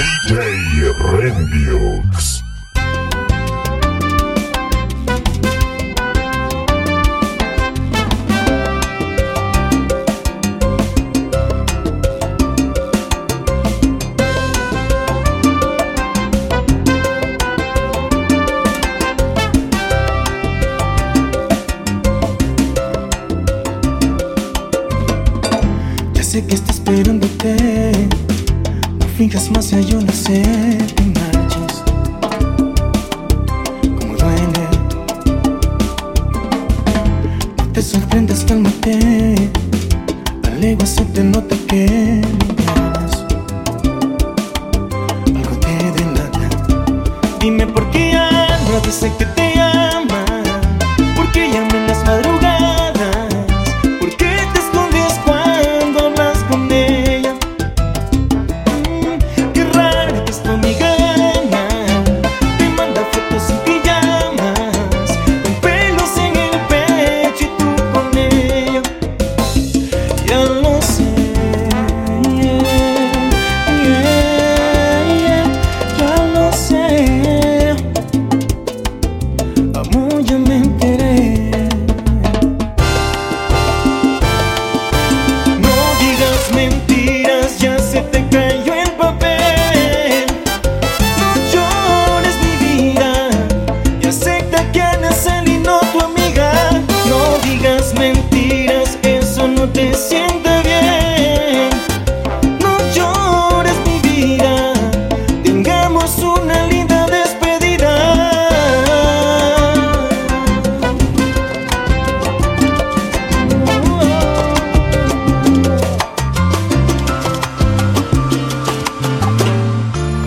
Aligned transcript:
DJ 0.00 0.94
Remix. 0.96 2.39
noté, 38.60 39.50
a 40.46 40.50
legua 40.60 40.86
se 40.86 41.04
te 41.06 41.22
nota 41.22 41.56
que 41.68 42.20
algo 45.34 45.56
te 45.60 45.92
delata. 45.92 46.48
Dime 47.40 47.66
por 47.66 47.90
qué 47.90 48.12
ya 48.12 48.58
dice 48.84 49.12
que 49.18 49.24
te 49.26 49.39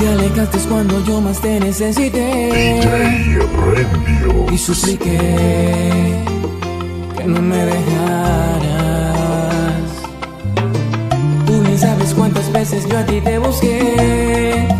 Te 0.00 0.08
alejaste 0.08 0.58
cuando 0.60 1.04
yo 1.04 1.20
más 1.20 1.38
te 1.42 1.60
necesité. 1.60 2.80
Y 4.50 4.56
supliqué 4.56 6.24
que 7.18 7.24
no 7.24 7.42
me 7.42 7.66
dejaras. 7.66 8.70
Tú 11.44 11.60
bien 11.60 11.78
sabes 11.78 12.14
cuántas 12.14 12.50
veces 12.50 12.88
yo 12.88 12.96
a 12.96 13.04
ti 13.04 13.20
te 13.20 13.38
busqué. 13.38 14.79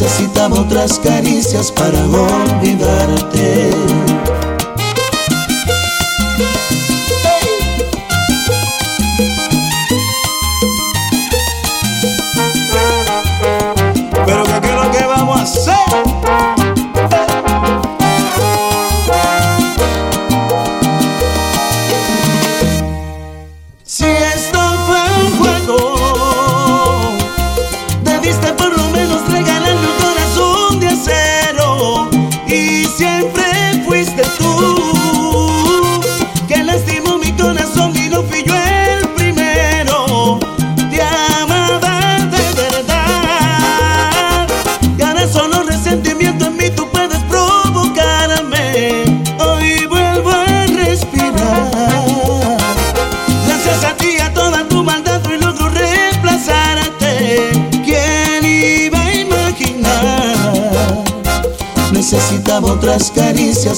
Necesitaba 0.00 0.60
otras 0.60 1.00
caricias 1.00 1.72
para 1.72 1.98
olvidarte. 2.06 3.70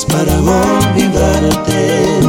para 0.04 0.32
olvidarte. 0.34 2.20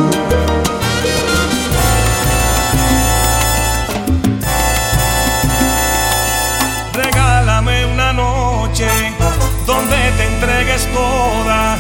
Regálame 6.93 7.85
una 7.85 8.13
noche 8.13 8.89
donde 9.65 9.95
te 10.17 10.25
entregues 10.27 10.87
toda, 10.93 11.77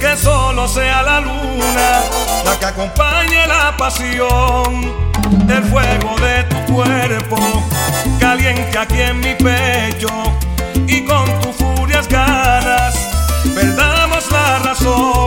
que 0.00 0.16
solo 0.16 0.68
sea 0.68 1.02
la 1.02 1.20
luna 1.20 2.02
la 2.44 2.58
que 2.58 2.66
acompañe 2.66 3.46
la 3.46 3.76
pasión. 3.76 5.02
El 5.48 5.64
fuego 5.64 6.16
de 6.20 6.44
tu 6.44 6.74
cuerpo 6.74 7.36
caliente 8.18 8.78
aquí 8.78 9.00
en 9.00 9.20
mi 9.20 9.34
pecho 9.34 10.08
y 10.86 11.04
con 11.04 11.24
tus 11.40 11.56
furias 11.56 12.08
ganas 12.08 12.94
perdamos 13.54 14.30
la 14.30 14.58
razón. 14.60 15.21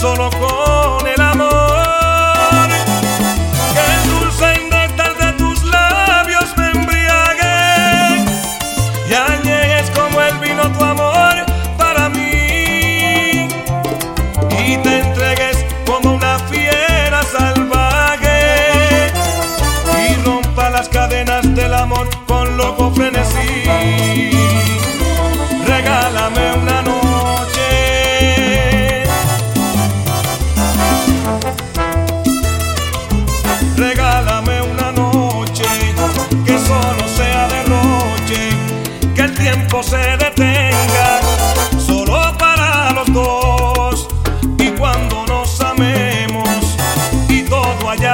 solo 0.00 0.30
con 0.30 0.69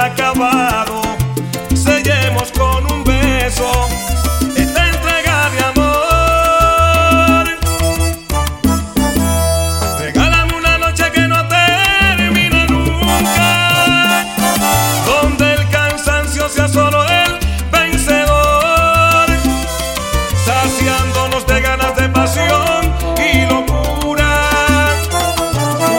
acabado, 0.07 1.01
sellemos 1.75 2.51
con 2.53 2.91
un 2.91 3.03
beso 3.03 3.69
esta 4.55 4.89
entrega 4.89 5.49
de 5.49 5.59
amor. 5.71 7.47
Regálame 9.99 10.53
una 10.55 10.77
noche 10.77 11.11
que 11.11 11.27
no 11.27 11.45
termina 11.47 12.65
nunca, 12.67 14.25
donde 15.05 15.53
el 15.55 15.69
cansancio 15.69 16.47
sea 16.47 16.69
solo 16.69 17.03
el 17.03 17.37
vencedor, 17.69 19.27
saciándonos 20.45 21.45
de 21.47 21.61
ganas 21.61 21.95
de 21.97 22.07
pasión 22.09 22.93
y 23.17 23.45
locura, 23.45 24.89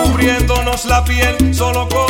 cubriéndonos 0.05 0.87
la 0.87 1.05
piel 1.05 1.55
solo 1.55 1.87
con 1.89 2.08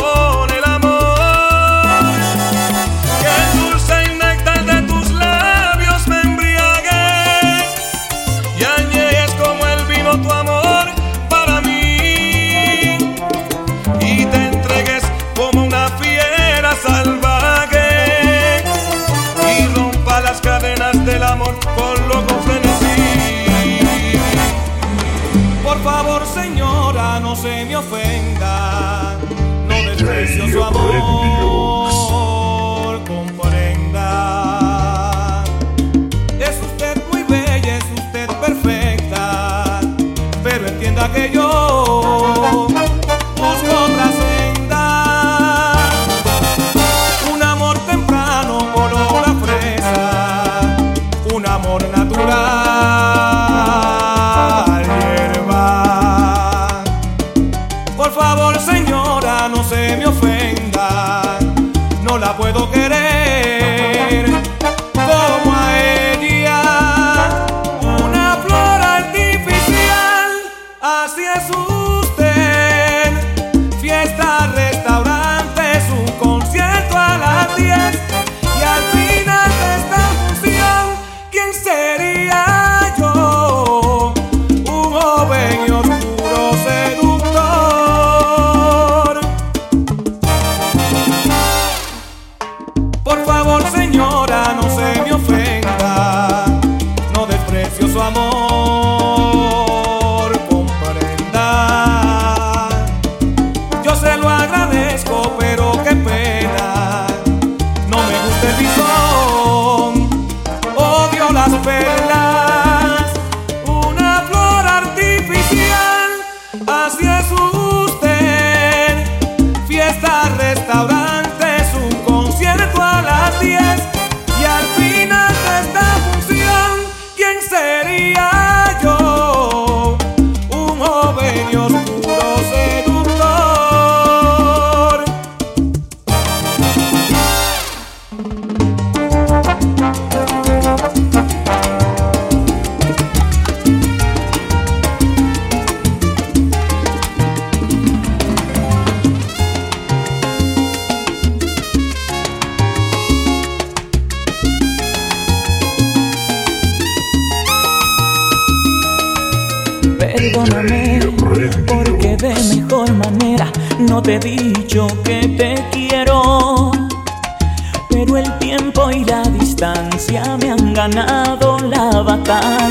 su 30.51 30.63
amor. 30.63 31.78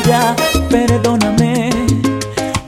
Perdóname, 0.09 1.69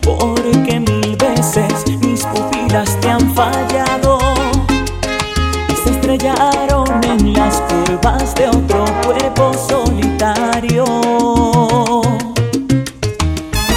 porque 0.03 0.79
mil 0.79 1.17
veces 1.17 1.87
mis 2.03 2.23
pupilas 2.27 3.01
te 3.01 3.09
han 3.09 3.35
fallado 3.35 4.19
y 5.67 5.75
se 5.75 5.91
estrellaron 5.91 7.03
en 7.03 7.33
las 7.33 7.63
curvas 7.63 8.35
de 8.35 8.47
otro 8.47 8.85
cuerpo 9.07 9.55
solitario. 9.55 10.85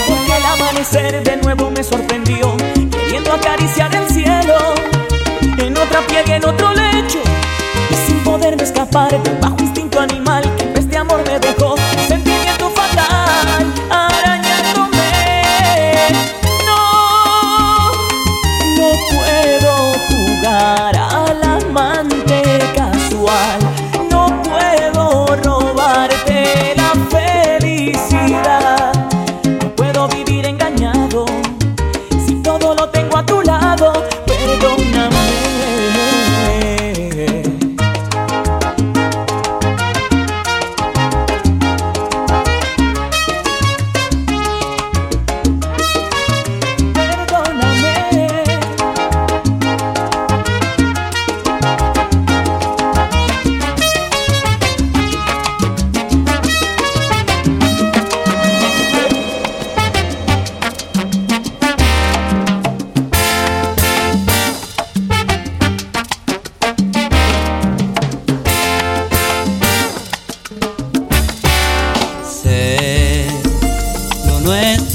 Porque 0.07 0.37
el 0.37 0.45
amanecer 0.45 1.23
de 1.23 1.37
nuevo 1.37 1.71
me 1.71 1.85
sorprendió, 1.85 2.57
queriendo 2.91 3.31
acariciar 3.31 3.95
el 3.95 4.09
cielo 4.09 4.57
en 5.57 5.77
otra 5.77 6.01
piel 6.01 6.32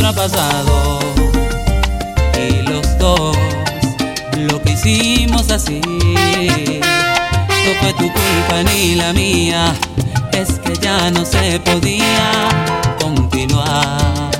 ha 0.08 0.12
pasado 0.12 1.00
y 2.38 2.62
los 2.62 2.98
dos 2.98 3.36
lo 4.36 4.62
que 4.62 4.72
hicimos 4.72 5.50
así. 5.50 5.80
No 5.80 7.74
fue 7.80 7.92
tu 7.92 8.10
culpa 8.10 8.62
ni 8.64 8.94
la 8.94 9.12
mía, 9.12 9.74
es 10.32 10.58
que 10.60 10.74
ya 10.80 11.10
no 11.10 11.26
se 11.26 11.60
podía 11.60 12.48
continuar. 12.98 14.30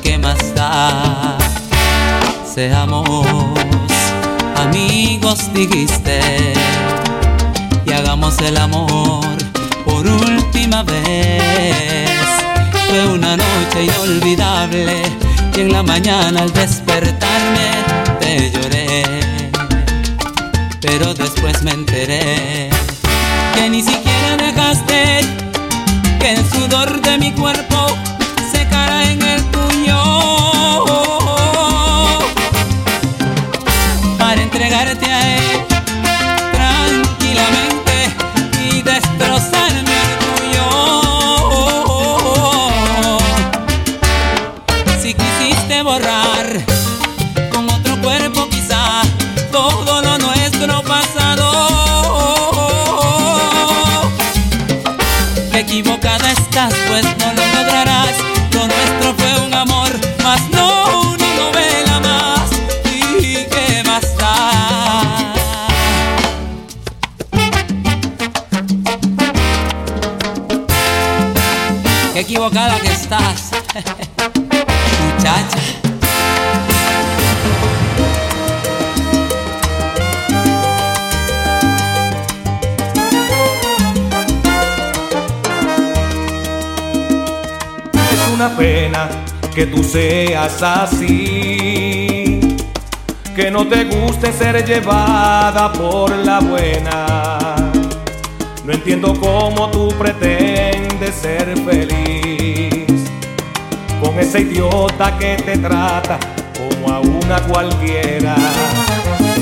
¿Qué 0.00 0.16
más 0.16 0.54
da? 0.54 1.36
Seamos 2.54 3.26
amigos, 4.56 5.52
dijiste 5.52 6.20
y 7.84 7.92
hagamos 7.92 8.38
el 8.42 8.58
amor 8.58 9.26
por 9.84 10.06
última 10.06 10.84
vez. 10.84 12.17
Fue 12.88 13.06
una 13.06 13.36
noche 13.36 13.84
inolvidable 13.84 15.02
y 15.54 15.60
en 15.60 15.72
la 15.72 15.82
mañana 15.82 16.40
al 16.40 16.52
despertarme 16.54 17.68
te 18.18 18.50
lloré. 18.50 19.02
Pero 20.80 21.12
después 21.12 21.62
me 21.62 21.72
enteré 21.72 22.70
que 23.54 23.68
ni 23.68 23.82
siquiera 23.82 24.36
dejaste 24.38 25.20
que 26.18 26.32
el 26.32 26.50
sudor 26.50 27.02
de 27.02 27.18
mi 27.18 27.32
cuerpo 27.32 27.87
Equivocada 55.58 56.30
estás, 56.30 56.72
pues 56.86 57.04
no 57.18 57.32
lo 57.32 57.44
lograrás. 57.56 58.14
Lo 58.52 58.64
nuestro 58.68 59.12
fue 59.14 59.44
un 59.44 59.52
amor, 59.52 59.90
mas 60.22 60.40
no 60.50 61.00
una 61.10 61.34
novela 61.34 61.98
más. 61.98 62.48
¿Y 63.20 63.44
qué 63.44 63.82
más 63.84 64.16
da? 64.16 65.34
Qué 72.12 72.20
equivocada 72.20 72.78
que 72.78 72.92
estás, 72.92 73.50
una 88.38 88.56
pena 88.56 89.08
que 89.52 89.66
tú 89.66 89.82
seas 89.82 90.62
así, 90.62 92.38
que 93.34 93.50
no 93.50 93.66
te 93.66 93.84
guste 93.84 94.32
ser 94.32 94.64
llevada 94.64 95.72
por 95.72 96.16
la 96.18 96.38
buena. 96.38 97.56
No 98.64 98.72
entiendo 98.72 99.12
cómo 99.20 99.68
tú 99.70 99.88
pretendes 99.98 101.16
ser 101.16 101.52
feliz 101.64 103.10
con 104.00 104.16
ese 104.20 104.42
idiota 104.42 105.18
que 105.18 105.34
te 105.44 105.58
trata 105.58 106.20
como 106.56 106.94
a 106.94 107.00
una 107.00 107.40
cualquiera. 107.40 108.36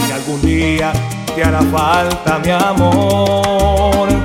Que 0.06 0.12
algún 0.14 0.40
día 0.40 0.90
te 1.34 1.44
hará 1.44 1.60
falta 1.60 2.38
mi 2.38 2.50
amor. 2.50 4.15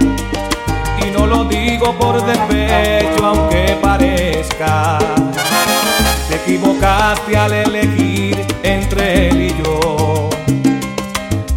No 1.13 1.25
lo 1.27 1.43
digo 1.45 1.93
por 1.97 2.23
despecho, 2.25 3.25
aunque 3.25 3.77
parezca. 3.81 4.97
Te 6.29 6.35
equivocaste 6.35 7.37
al 7.37 7.53
elegir 7.53 8.45
entre 8.63 9.29
él 9.29 9.41
y 9.41 9.63
yo. 9.63 10.29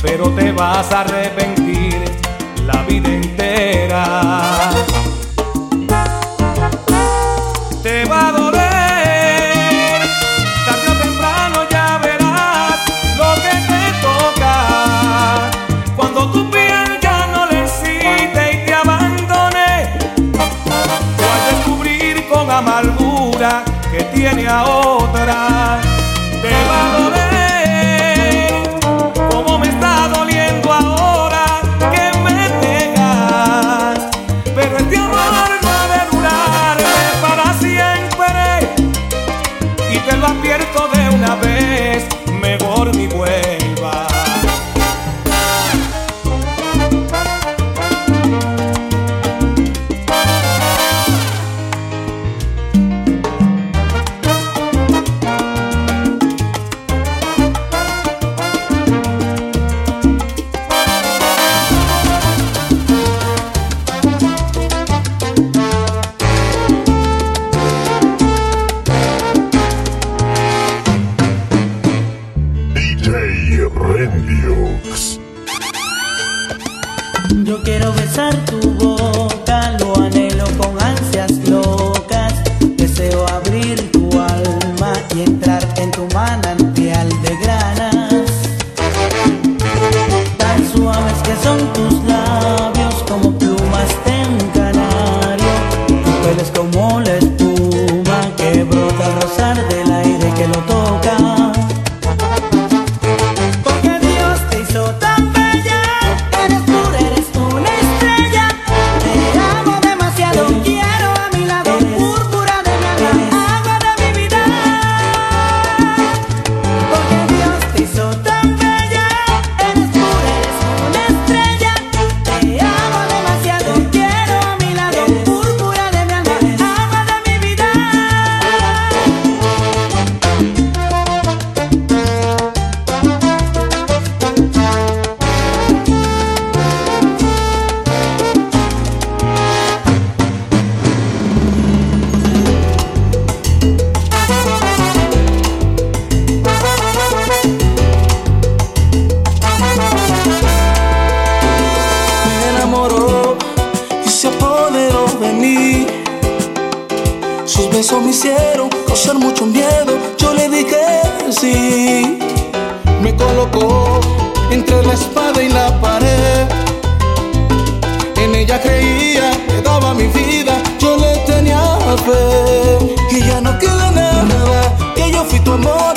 Pero 0.03 0.31
te 0.31 0.53
vas 0.53 0.91
a 0.93 1.01
arrepentir 1.01 2.03
la 2.67 2.83
vida 2.83 3.09
entera. 3.09 4.24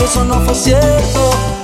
eso 0.07 0.23
no 0.23 0.41
fue 0.41 0.55
cierto. 0.55 1.56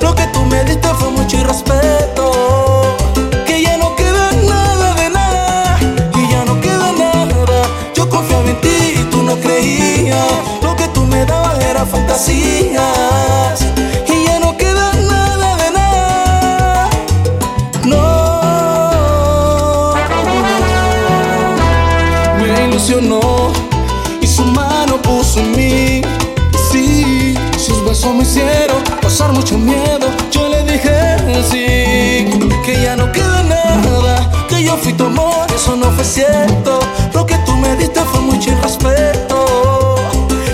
siento. 36.13 36.79
Lo 37.13 37.25
que 37.25 37.35
tú 37.39 37.55
me 37.57 37.75
diste 37.75 37.99
fue 38.01 38.21
mucho 38.21 38.51
irrespeto. 38.51 39.95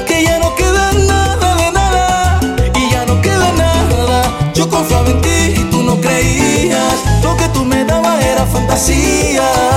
Que 0.08 0.24
ya 0.24 0.40
no 0.40 0.56
queda 0.56 0.94
nada 0.94 1.56
de 1.56 1.72
nada. 1.72 2.40
Y 2.76 2.90
ya 2.90 3.06
no 3.06 3.22
queda 3.22 3.52
nada. 3.52 4.52
Yo 4.54 4.70
confiaba 4.70 5.10
en 5.10 5.22
ti 5.22 5.40
y 5.58 5.64
tú 5.70 5.84
no 5.84 6.00
creías. 6.00 6.96
Lo 7.24 7.36
que 7.36 7.48
tú 7.50 7.66
me 7.66 7.84
dabas 7.84 8.24
era 8.24 8.46
fantasía. 8.46 9.69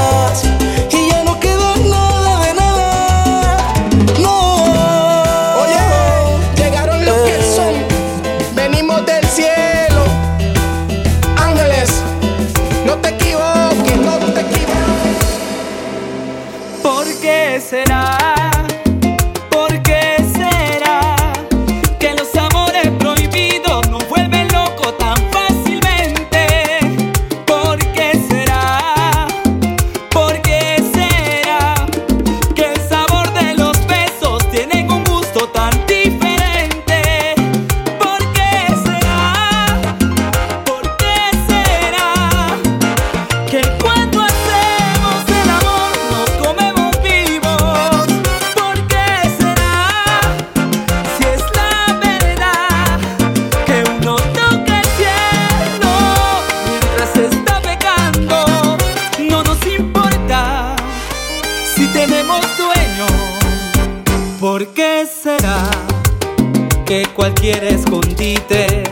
cualquier 67.33 67.65
escondite 67.65 68.83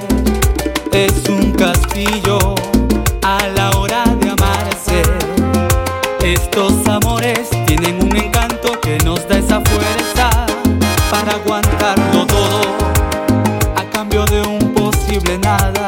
es 0.92 1.28
un 1.28 1.52
castillo 1.52 2.54
a 3.22 3.38
la 3.54 3.70
hora 3.72 4.04
de 4.20 4.30
amarse. 4.30 5.02
Estos 6.22 6.86
amores 6.88 7.50
tienen 7.66 8.02
un 8.02 8.16
encanto 8.16 8.80
que 8.80 8.96
nos 9.04 9.28
da 9.28 9.38
esa 9.38 9.60
fuerza 9.60 10.46
para 11.10 11.32
aguantarlo 11.32 12.26
todo 12.26 12.60
a 13.76 13.84
cambio 13.90 14.24
de 14.26 14.40
un 14.42 14.72
posible 14.72 15.38
nada. 15.38 15.79